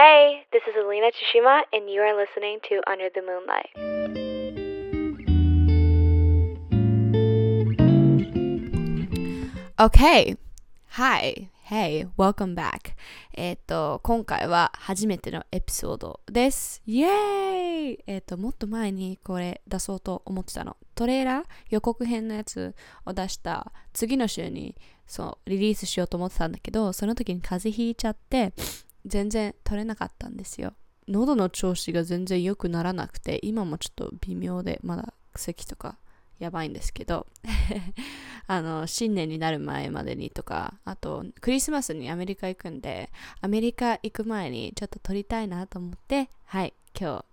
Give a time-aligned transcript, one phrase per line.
[0.00, 3.74] Hey, this is Alina Tsushima, and you are listening to Under the Moonlight.
[9.80, 10.36] Okay.
[10.90, 11.50] Hi.
[11.64, 12.06] Hey.
[12.16, 12.94] Welcome back.
[13.34, 16.80] えっと、今回は初めてのエピソードです。
[16.86, 20.76] イエーイえっと、もっと前にこれ出そうと思ってたの。
[20.94, 21.44] トレーラー？
[21.70, 24.76] 予告編のやつを出した次の週に
[25.08, 28.52] そうリリースしようと思ってたんだけど、その時に風邪ひいちゃって
[29.06, 30.74] 全然撮れなかったんですよ。
[31.08, 35.96] 喉の調子が全然良くならなくて、今もちょっと微妙で、まだ咳とか
[36.38, 37.26] やばいんですけど、
[38.46, 47.24] あの、新年になる前までにとか、あと、クリスマスにアメリカ行くんで、アメリカ行く前にちょっと撮りたいなと思って、はい、今日、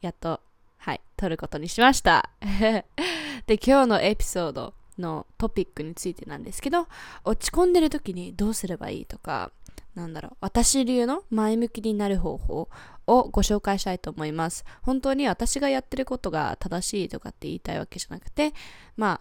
[0.00, 0.40] やっと、
[0.78, 2.30] はい、撮ることにしました。
[3.46, 6.88] で、今日のエピソードのトピックについてなんですけど、
[7.24, 9.52] 落ち込んでる時にどうすればいいとか、
[9.94, 12.68] なんだろう、私流の前向きになる方法
[13.06, 14.64] をご紹介したいと思います。
[14.82, 18.54] 本当に私がやってることが正しいとかって言いたいわけじゃなくて、
[18.96, 19.20] ま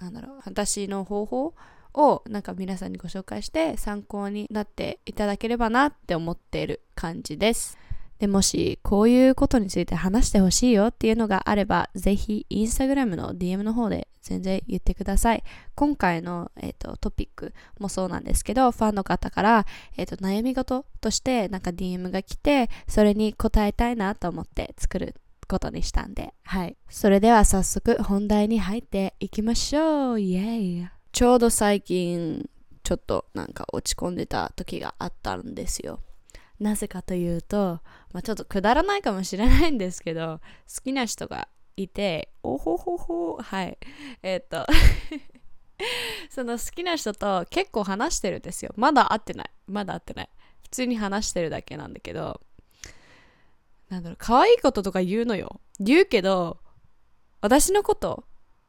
[0.00, 1.54] あ、なんだろう、私の方法
[1.94, 7.78] をなんか皆さんにご紹介して参考になっていただければなって思っている感じです。
[8.18, 15.44] でもしこういうことについて話してほしいよっていうのがあれば、ぜひインスタグラムの DM の方で全然言ってください。
[15.74, 19.66] 今回の、えー、とトピックもそうなんですけど、ファンの方から、
[19.96, 25.14] えー、と悩み事としてなんか DM が来て、それに答えたいなと思って作る
[25.48, 26.76] ことにしたんで、はい。
[26.88, 30.20] それでは早速本題に入っていきましょう。
[30.20, 32.48] イエーイちょうど最近、
[32.82, 36.00] ちょっとなんか落ち込んでた時があったんですよ。
[36.60, 37.80] なぜかというと、
[38.12, 40.40] まあ、ちょっとくだらないかもしれないんですけど、
[40.74, 43.78] 好きな人がいて、おほほほ、はい。
[44.22, 44.66] えー、っと、
[46.30, 48.72] その好きな人と結構話してるんですよ。
[48.76, 49.50] まだ会ってない。
[49.66, 50.30] まだ会ってない。
[50.62, 52.40] 普通に話してるだけなんだけど、
[53.88, 55.60] なんだろう、可愛いこととか言うのよ。
[55.78, 56.58] 言うけど、
[57.40, 58.24] 私のこと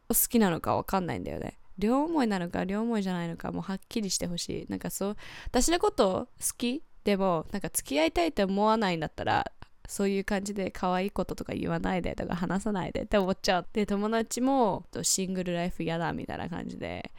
[0.10, 1.60] 好きなのかわかんないんだよね。
[1.78, 4.66] 両思いなのか両思いじゃないのかもうはっきりしてほしい。
[4.70, 9.52] なんかそう、私のこと好きでも、なんか付き合いたいって思わないんだったら、
[9.88, 13.68] そういう感じで可愛いこととか言わないでとか話さないでって思っちゃう。
[13.74, 17.12] で、友達もシングルライフ嫌だみたいな感じで、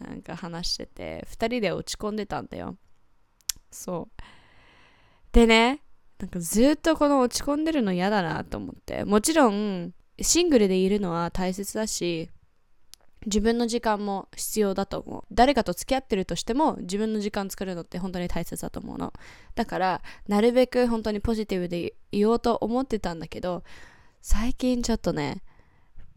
[0.00, 2.76] なんか話してて、二人で落ち込んでたんだよ。
[3.70, 4.22] そう。
[5.32, 5.80] でね、
[6.18, 9.06] なんかずっとこの落ち込んでるの嫌だなと思って。
[9.06, 12.28] もちろん、シングルでいるのは大切だし、
[13.26, 15.24] 自分の時間も必要だと思う。
[15.32, 19.12] 誰かと付き合ってるとしても自分の時間作るのって本当に大切だと思うの。
[19.54, 23.64] だから、なるべく本当にポジティブでいようと思ってたんだけど、
[24.22, 25.42] 最近ちょっとね、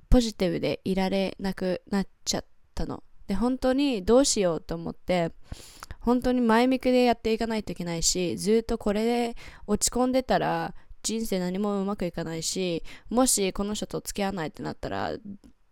[0.09, 2.45] ポジティブでいられなくなっちゃっ
[2.75, 3.03] たの。
[3.27, 5.31] で、本当にどうしようと思って、
[6.01, 9.35] 本当に前向きでやっていかないといけないし、ずっとこれで
[9.67, 10.73] 落ち込んでたら
[11.03, 15.13] 人生何もうまくいかないし、もしこの人と付き合わないってなったら、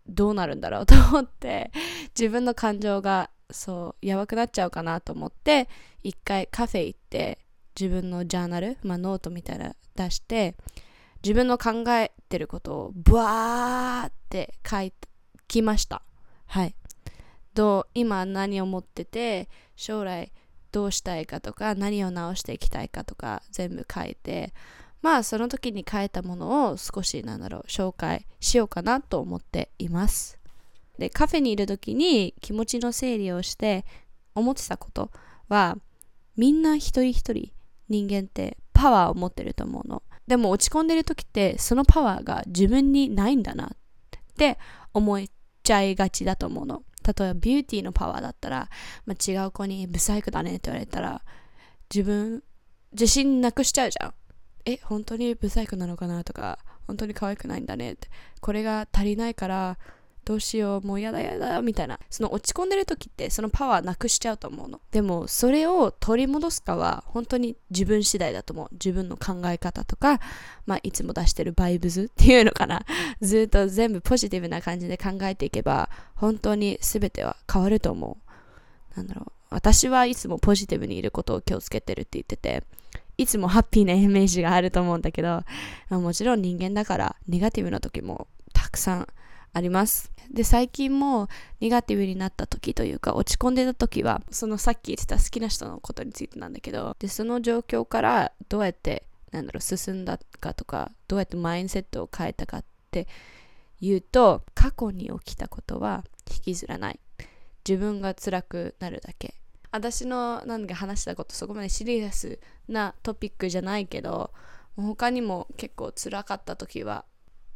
[0.10, 1.72] どうなるんだろうと思って
[2.20, 5.70] 自分の感情がそうやばくなっちゃうかなと思って
[6.04, 7.40] 一回カフェ行って
[7.80, 10.56] 自分のジャーナル、まあ、ノートみたいな出して
[11.24, 14.78] 自分の考えてることをブワーって書
[15.48, 16.02] きました。
[16.46, 16.76] はい。
[17.54, 20.32] どう今何を持ってて将来
[20.72, 24.54] どうしたいかとか何を直していきたいかとか全部書いて
[25.02, 30.38] まあその時に変えたものを少しなんだろう紹介しようかなと思っています。
[30.98, 33.86] でカフェにいる時に気持ちの整理をして
[34.36, 35.12] 思ってたこと
[35.48, 35.78] は
[36.36, 37.52] みんな一人一人
[37.88, 40.04] 人間ってパワーを持ってると思うの。
[40.28, 43.70] でも落ち込んでる時ってそのパワーが自分にないんだなっ
[44.38, 44.60] て
[44.94, 45.24] 思っ
[45.64, 46.84] ちゃいがちだと思うの。
[47.04, 48.70] 例えばビューティーのパワーだったら、
[49.06, 51.24] まあ、違う子にブサイクだねって言われたら
[51.94, 52.44] 自分
[52.92, 54.14] 自信なくしちゃうじゃん。
[54.70, 58.10] え本当にブサイクなのかなとか本当に可愛くないんだねって。
[58.42, 59.78] これが足りないから
[60.26, 62.00] どうしようもうやだやだみたいな。
[62.10, 64.80] その落ち込んでる時ってそのパワーなくしちゃうと思うの。
[64.92, 68.68] でもそれを取り戻すかは本当に自分次第だと思う。
[68.74, 70.20] 自分の考え方とか、
[70.68, 72.86] まあ、いつも出してるバイブズっていうのかな。
[73.22, 78.20] ずっと全部ポジティブな感じで考えていけば本当に全ては変わると思
[78.96, 78.98] う。
[78.98, 79.32] なんだろう。
[79.50, 82.64] 私はいつもポジティブにいることを気をつけてるって言ってて
[83.20, 85.28] いつもハッピーなイメージがあると思うんだけど、
[85.90, 89.08] まあ、もちろん人間だからネガティブな時もたくさん
[89.52, 90.10] あります。
[90.32, 91.28] で、最近も
[91.60, 103.10] ネガティブになった時というか落ち込んでた時は、そのさっき言ってた好きな人のことについてなんだけど、で、その状況からどうやって、なんだろう、進んだかとか、どうやってマインセットを変えたかって
[103.82, 107.00] いうと、過去に起きたことは引きずらない。
[107.68, 109.39] 自分が辛くなるだけ。
[109.72, 114.32] 私のなんか話したことそこまでシリアスなトピックじゃないけど
[114.76, 117.06] 他にも結構辛かった時は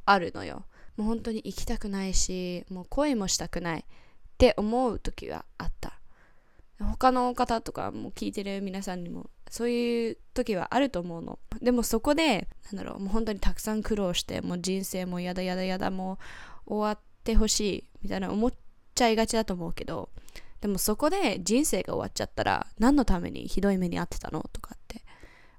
[0.06, 0.66] あるのよ。
[0.98, 3.84] もう本当に行きたくないしもう恋もしたくないっ
[4.38, 6.00] て思う時はあった。
[6.80, 11.40] 他の方とかも聞いてる皆さんにもそういう時はあると思うの。
[11.62, 16.20] でもそこでなんだろうもう本当にたくさん苦労してもう人生もやだやだやだも
[16.66, 18.54] う終わってほしいみたいな思っ
[18.96, 20.10] ちゃいがちだと思うけど
[20.64, 24.50] でもそこで人生が終わっちゃったら何のためにひどい目に遭ってたの？
[24.54, 25.02] とかって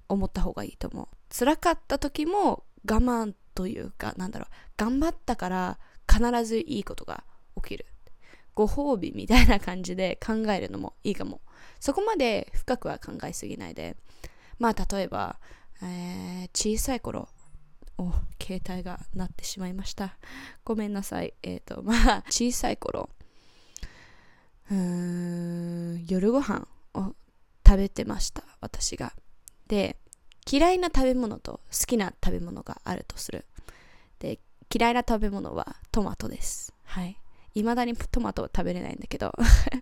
[0.09, 1.09] 思った方がいいと思う。
[1.29, 4.49] 辛かった時も我慢というかなんだろう。
[4.79, 5.79] 頑張ったから
[6.11, 7.23] 必ずいいことが
[7.57, 7.85] 起きる。
[8.55, 11.43] ご褒美みたいな感じで考えるのもいいかも。
[11.81, 13.99] そこまで深くは考えすぎないで。
[14.59, 15.39] まあ例えば、
[15.83, 17.29] えー、小さい頃
[17.99, 18.11] お
[18.43, 20.17] 携帯が鳴ってしまいました。
[20.65, 21.35] ごめんなさい。
[21.43, 23.11] えっ、ー、とまあ小さい頃
[24.71, 27.15] 夜ご飯を
[27.67, 29.13] 食べてました私が。
[29.67, 29.97] で
[30.51, 33.45] 嫌いな食べ物と好きな食べ物があるとする。
[34.19, 34.39] で
[34.75, 36.73] 嫌いな食べ物はトマトです。
[36.85, 37.19] はい。
[37.55, 39.33] 未だにトマトを食べれないんだけど。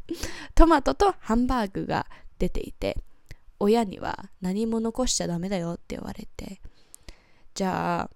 [0.54, 2.06] トマトとハンバーグが
[2.38, 2.98] 出ていて
[3.60, 6.60] 親には何も残しちゃダメだよって言われて
[7.54, 8.10] じゃあ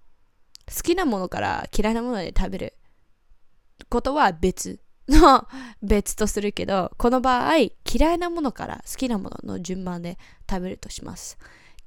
[0.67, 2.73] 好きなものから嫌いなもので食べる
[3.87, 5.47] ことは別の
[5.81, 7.55] 別とするけどこの場合
[7.91, 10.17] 嫌いなものから好きなものの順番で
[10.49, 11.37] 食べるとします。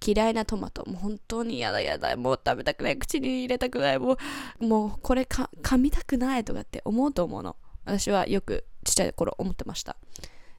[0.04, 2.16] 嫌いなトマトもう本当に嫌だ嫌だ。
[2.16, 2.96] もう食べたくない。
[2.96, 3.98] 口に入れたくない。
[3.98, 4.16] も
[4.60, 7.56] うもうこれか噛みたくないとかって思うと思うの。
[7.84, 9.96] 私はよくちっちゃい頃思ってました。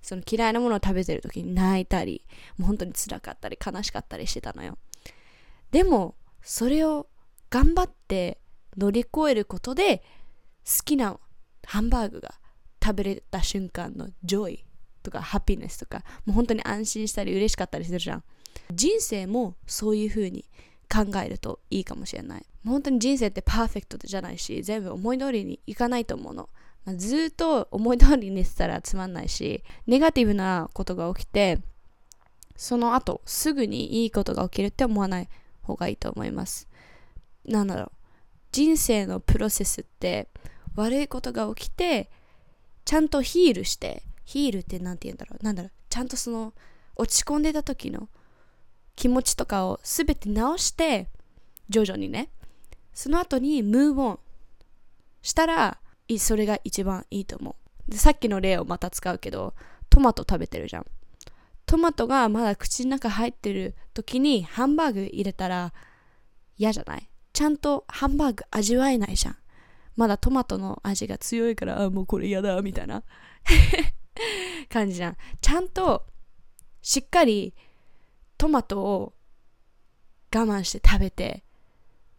[0.01, 2.25] その嫌いなものを食べてる時に泣いたり
[2.57, 4.77] もう本当に辛かったり悲しかったりしてたのよ。
[5.71, 7.07] でもそれを
[7.49, 8.39] 頑張って
[8.77, 10.03] 乗り越えることで
[10.65, 11.19] 好きな
[11.65, 12.35] ハンバーグが
[12.83, 14.65] 食べれた瞬間の joy
[15.03, 18.23] とか happiness とかもう本当に安心したり嬉しかったりするじゃん。
[18.73, 20.45] 人生もそういう風に
[20.91, 22.45] 考えるといいかもしれない。
[22.65, 26.49] 本当に人生ってパーフェクトじゃないし全部思い通りにいかないと思うの、
[26.85, 31.59] まあ、ずっと思い通りにしたらつまんないしネガティブなことが起きて
[32.55, 35.29] その後すぐにいいことが起きるって思わない
[35.63, 36.67] 方がいいと思います。
[37.45, 37.91] なんだろう。
[38.51, 40.27] 人生のプロセスって
[40.75, 42.11] 悪いことが起きて
[42.91, 46.53] ちゃんとヒールしてヒールって何て言うんだろうなんだろうちゃんとその
[46.97, 48.09] 落ち込んでた時の
[48.97, 51.07] 気持ちとかを全て直して
[51.69, 52.27] 徐々にね。
[52.93, 54.19] その後にムーブオン
[55.21, 55.77] したら
[56.19, 57.55] それが一番いいと思
[57.87, 57.91] う。
[57.91, 59.53] でさっきの例をまた使うけど
[59.89, 60.85] トマト食べてるじゃん。
[61.65, 65.73] トマトがまだ口の中入ってる時にハンバーグ入れたら
[66.57, 67.09] 嫌じゃない？
[67.31, 69.37] ちゃんとハンバーグ味わえないじゃん。
[70.01, 73.03] まだトマトの味が強いからあもうこれ嫌だみたいな。
[74.67, 75.17] 感じじゃん。
[75.41, 76.07] ちゃんと
[76.81, 77.53] しっかり
[78.35, 79.13] トマトを
[80.35, 81.43] 我慢して食べて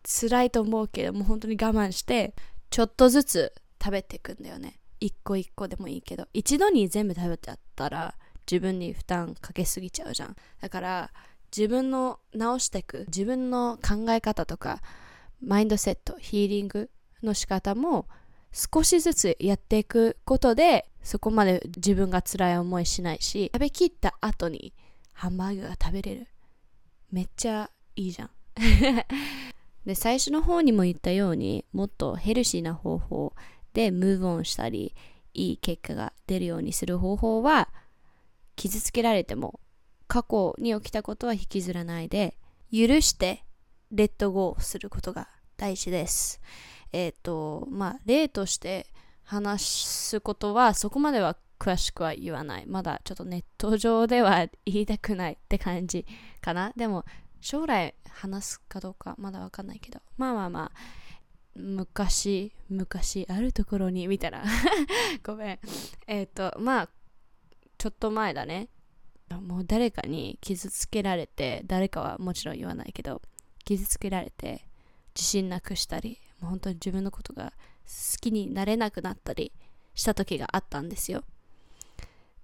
[0.05, 2.37] 辛いと思うけどもう本当に我慢して
[2.70, 3.52] ちょっとずつ
[3.82, 4.79] 食べていくんだよね。
[5.00, 6.29] 一個一個でもいいけど。
[6.32, 8.14] 一度に全部食べちゃったら
[8.49, 10.37] 自分に負担かけすぎちゃうじゃん。
[10.61, 11.12] だから
[11.50, 14.81] 自分の直していく自分の考え方とか
[15.40, 16.88] マインドセットヒーリング
[17.25, 18.09] の仕方も
[18.53, 24.73] 少しずつやっていくことでそこまで自分が辛い思いしないし食べきった後に
[25.13, 26.29] ハンバーグが食べれる。
[27.11, 28.31] めっちゃいいじゃん。
[29.87, 33.35] で最初の方にも言ったようにもっとヘルシーな方法
[33.73, 34.94] でムーブオンしたり
[35.35, 37.69] いい結果が出るようにする方法は
[38.55, 39.61] 傷つけられても
[40.06, 42.37] 過去に起きたことは引きずらないで
[42.73, 43.44] 許して
[43.91, 46.41] レッドゴーすることが大事です。
[46.93, 48.87] えっ、ー、とまあ例として
[49.25, 52.67] 話すことはそこまでは詳しくは言わない。
[52.67, 56.05] まだちょっとネット上では言いたくないって感じ
[56.41, 56.72] かな。
[56.77, 57.05] でも
[57.41, 60.01] 将来話すかどうかまだわかんないけど。
[60.17, 60.79] まあまあまあ、
[61.55, 64.44] 昔、昔あるところにみたいな。
[65.22, 65.58] ごめん。
[66.06, 66.89] えっ、ー、と、まあ、
[67.79, 68.69] ちょっと前だね。
[69.31, 73.22] もう誰かに傷つけられて、誰かはもちろん言わないけど、
[73.65, 74.67] 傷つけられて、
[75.15, 77.53] 自信なくしたり、もう本当に自分のことが
[77.87, 79.53] 好きになれなくなったり
[79.94, 81.25] した時があったんですよ。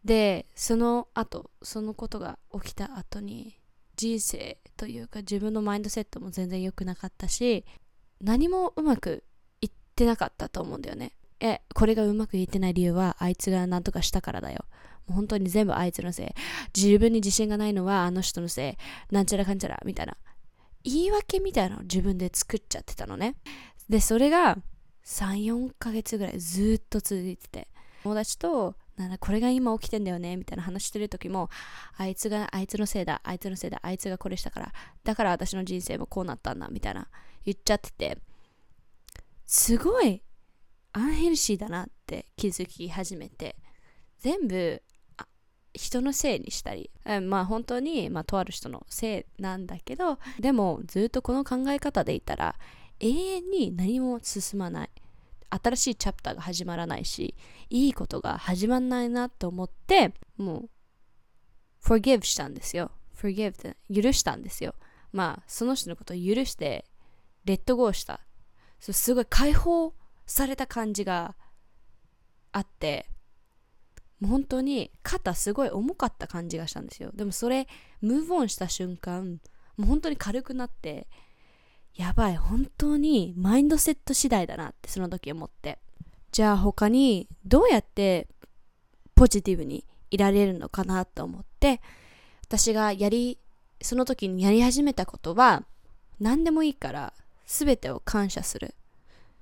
[0.05, 3.59] でその後そのことが起きた後に
[3.97, 7.64] 人生というか自分のマインドセットも全然良くなかったし
[8.21, 9.25] 何もうまく
[9.61, 11.12] いってなかったと思うんだよね。
[11.40, 14.64] えこれがうまくいってない理由はあいつが何とかしたからだよ。
[15.07, 16.28] もう本当に全部あいつのせい。
[16.76, 18.76] 自分に自信がないのはあの人のせ
[19.11, 19.14] い。
[19.14, 20.17] なんちゃらかんちゃらみたいな。
[20.85, 23.37] 言い訳みたいなのを自分で作っちゃってたのね。
[23.88, 24.59] でそれが
[25.04, 27.68] 34ヶ月ぐらいずっと続いてて
[28.02, 31.50] 友達となんこれが今起きてんだよねみたいな話してる時も
[31.97, 34.73] あいつがあいつのせいだあいつのせいだあいつがこれしたから
[35.04, 37.07] だから私の人生もこうなったんだみたいな
[37.45, 38.18] 言っちゃってて
[39.47, 40.23] すごい
[40.92, 43.57] アンヘルシーだなって気づき始めて
[44.18, 44.83] 全部
[45.75, 46.90] 人のせいにしたり、
[47.23, 52.57] まあ本当に、まあ、とある人のせいなんだけどでもずっとこの考え方でいたら
[53.00, 54.90] 永遠に何も進まない。
[55.50, 57.35] 新しいチャプターが始まらないし
[57.71, 60.69] いいことが始まらないなと思ってもう
[61.83, 62.90] forgive したんですよ。
[63.17, 64.75] forgive って許したんですよ。
[65.12, 66.85] まあその人のことを許して
[67.45, 68.21] レッドゴーした
[68.81, 69.95] すごい解放
[70.26, 71.35] された感じが
[72.52, 73.09] あって
[74.21, 77.11] もう本当に肩すごい重かった感じがしたんですよ。
[77.14, 77.67] でもそれ
[78.02, 79.40] ムーブオンした瞬間
[79.76, 81.09] もう本当に軽くなって
[81.99, 85.78] やばい本当にマインドセット次第だなってその時思って。
[86.31, 88.28] じゃあ他にどうやって
[89.14, 91.81] ポジティブにいられるのかなと思って
[92.45, 93.38] 私がやり
[93.81, 95.64] その時にやり始めたことは
[96.21, 97.12] 何でもいいから
[97.47, 98.75] 全てを感謝する。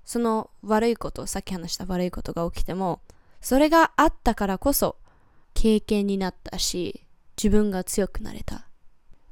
[0.04, 3.00] その悪いことさっき話した悪いことが起きても
[3.40, 4.96] それがあったからこそ
[5.52, 7.02] 経験になったし
[7.36, 8.66] 自分が強くなれた。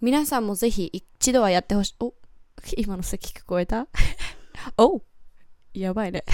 [0.02, 2.12] 皆さんもぜひ一度はやってほしいお
[2.76, 3.87] 今の席聞こえた？
[4.78, 5.02] お
[5.75, 6.25] やばいね。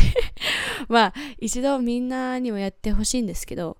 [0.88, 3.76] まあ一度みんなにもやってほしいんですけど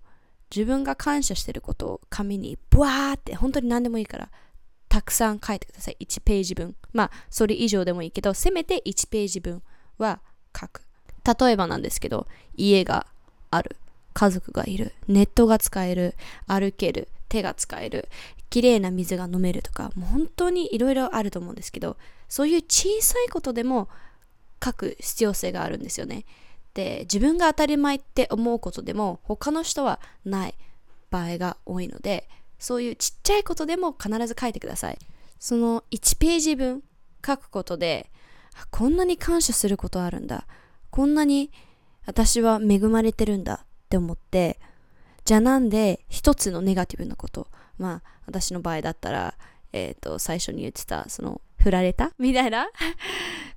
[0.54, 4.30] 自分が感謝してることを紙にブワーって本当に何でもいいから
[4.88, 5.97] たくさん書いてください。
[6.00, 6.75] 1ページ分。
[6.92, 9.62] まあそれ以上でもいいけどせめて1ページ分
[9.99, 10.21] は
[10.59, 10.83] 書く。
[11.38, 12.26] 例えばなんですけど
[12.57, 13.07] 家が
[13.50, 13.76] ある。
[14.12, 14.92] 家族がいる。
[15.07, 16.14] ネットが使える。
[16.47, 17.09] 歩ける。
[17.28, 18.09] 手が使える。
[18.50, 21.97] 綺麗な水が飲めるとかもう本当にいろいろあると思うんですけど
[22.28, 23.88] そういう小さいことでも
[24.62, 26.25] 書く必要性があるんですよね。
[26.75, 30.54] で自分が当たり前って思うことでも他の人はない
[31.11, 32.28] 場合が多いので
[32.59, 34.99] そういうちっちゃいことでも必ず書いてください。
[35.38, 36.83] その1ページ分
[37.26, 38.11] 書くことで
[38.71, 40.47] こんなに感謝することあるんだ。
[40.90, 41.50] こんなに
[42.07, 44.59] 私は恵まれてるんだって思って
[45.25, 47.47] じゃあなんで一つのネガティブなこと
[47.81, 49.35] まあ私の場合だったら
[49.73, 52.13] えっ、ー、と最初に言ってたその振られた？
[52.21, 52.69] みたいな。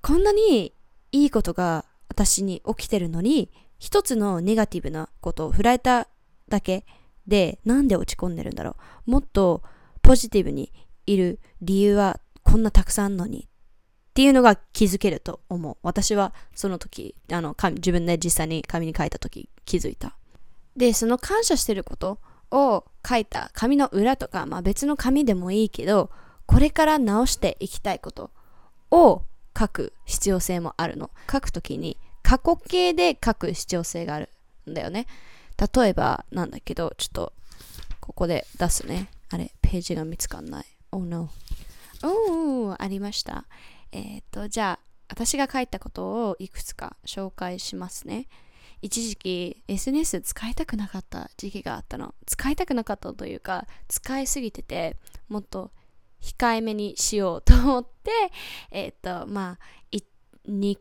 [0.01, 0.74] こんなに
[1.12, 6.08] いいことが私に起きてるのに一つのネガティブなことを振られた
[6.48, 6.86] だけ
[7.27, 9.12] でなんで落ち込んでるんだろう？
[9.12, 9.62] もっと
[10.01, 10.72] ポジティブに
[11.06, 13.48] いる理由はこんなたくさんあるのに。
[14.12, 15.75] っていうのが気づけると思う。
[15.82, 20.15] 私はその時あの自分で実際に紙に書いた時気づいた。
[20.77, 22.20] でその感謝してること
[22.53, 26.12] を書いた紙の裏とか、まあ、別の紙でもいいけど
[26.45, 28.29] これから直していきたいこと
[28.91, 29.24] を
[29.57, 31.10] 書く必要性もあるの。
[31.31, 34.29] 書くときに過去形で書く必要性がある
[34.69, 35.07] んだよね。
[35.75, 37.33] 例えばなんだけどちょっと
[38.00, 39.10] ここで出すね。
[39.29, 40.65] あれページが見つかんない。
[40.91, 41.29] Oh no.
[42.03, 43.45] おおありました。
[43.91, 48.27] えっ、とじゃあ私が書いたことをいくつか紹介しますね。
[48.83, 52.13] 一時期 SNS 使いたくなかった時期があったの。
[52.25, 54.97] 使いたくなかったというか使いすぎてて
[55.29, 55.71] もっと
[56.21, 58.11] 控えめにしようと思って
[58.71, 59.59] えっ、ー、とまあ
[60.47, 60.77] 2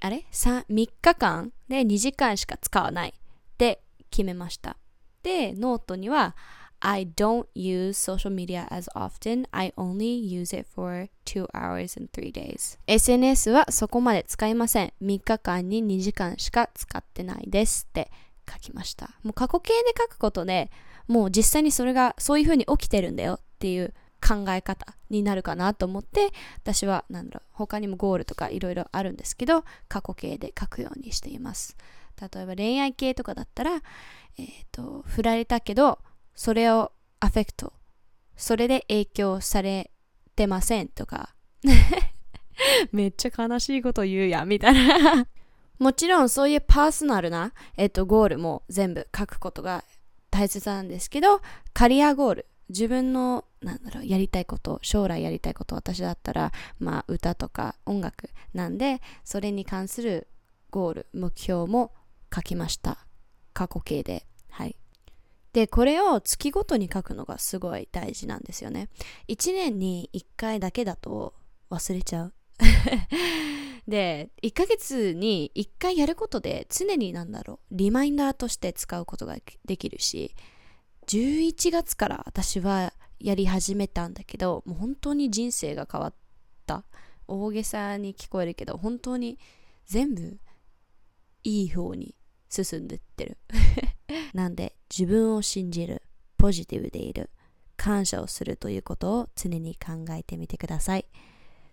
[0.00, 3.12] あれ？3, 3日間で2時間しか使わないっ
[3.56, 4.76] て決めました。
[5.22, 6.36] でノートには
[6.86, 9.46] I don't use social media as often.
[9.52, 12.78] I only use it for 2 hours and 3 days.
[12.86, 14.92] SNS はそこまで使いません。
[15.02, 18.10] 3日間に2時間しか使ってないですって
[18.46, 19.14] 書きました。
[19.22, 20.70] もう過去形で書くことで
[21.08, 31.76] もう実際にそれがそういう風に起きてるんだよっていう考え方になるかなと思って私は何だろう他にもゴールとかいろいろあるんですけど過去形で書くようにしています
[32.20, 33.82] 例えば恋愛系とかだったら、
[34.38, 35.98] えーと振られたけど
[36.34, 37.72] それをアフェクト、
[38.36, 39.90] それで影響され
[40.36, 41.34] てませんとか、
[42.92, 45.26] めっちゃ悲しいこと言うや、みたいな
[45.78, 49.84] もちろんそういうパーソナルな、えっと、ゴールも全部書くことが
[50.30, 51.40] 大切なんですけど、
[51.72, 60.28] カリアゴール、自分の、なんだろう、やりたいこと、将来やりたいこと、私だったら、まあ、歌とか音楽なんで、それに関する
[60.70, 61.92] ゴール、目標も
[62.34, 63.06] 書きました。
[63.52, 64.26] 過去形で。
[64.50, 64.76] はい。
[65.54, 68.88] で、これを月ごとに書くのがすごい大事なんですよね。
[69.28, 71.32] 1年に1回だけだと
[71.70, 72.34] 忘れちゃう。
[73.86, 80.34] で、1ヶ月に1回やることで常になんだろう、リマインダーとして使うことができるし、
[81.06, 86.14] 11月から私はやり始めたんだけど、もう本当に人生が変わっ
[86.66, 86.84] た。
[87.28, 89.38] 大げさに聞こえるけど、本当に
[89.86, 90.40] 全部
[91.44, 92.16] いい方に
[92.62, 93.38] 進んでってる。
[94.32, 96.02] なんで自分を信じる
[96.38, 97.30] ポジティブでいる
[97.76, 101.06] 感謝をするということを常に考えてみてください。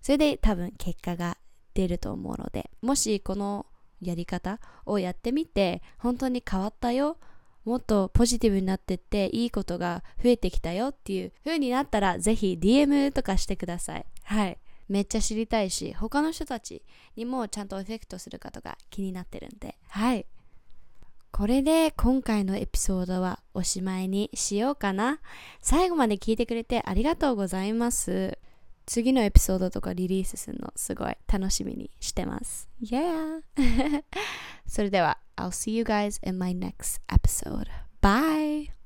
[0.01, 1.37] それで多分結果が
[1.73, 3.65] 出ると思うのでもしこの
[4.01, 7.17] やり方をやってみて本当に変わったよ
[7.63, 14.05] もっとポジティブになってっていいことが増えてきたよっていう風になったらぜひ DM とかしてください。
[14.23, 14.57] はい。
[14.89, 16.83] めっちゃ知りたいし他の人たち
[17.15, 19.77] にもちゃんとエフェクトすることが気になってるんで。
[19.89, 20.25] はい。
[21.31, 25.19] これで今回のエピソードはおしまいにしようかな
[25.61, 28.37] 最後まで聞いてくれてありがとうございます
[28.85, 33.41] 次のエピソードとかリリースするのすごい楽しみにしてます Yeah!
[34.67, 37.67] それでは I'll see you guys in my next episode.
[38.01, 38.80] Bye!